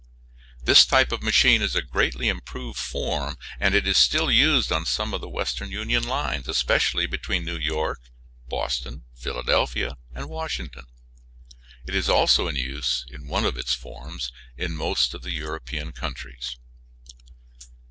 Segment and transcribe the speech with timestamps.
[0.63, 5.21] This type of machine in a greatly improved form is still used on some of
[5.21, 7.99] the Western Union lines, especially between New York,
[8.49, 10.87] Boston, Philadelphia, and Washington.
[11.85, 15.91] It is also in use in one of its forms in most of the European
[15.91, 16.57] countries.